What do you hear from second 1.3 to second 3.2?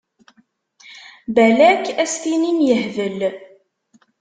Balak ad s-tinim yehbel.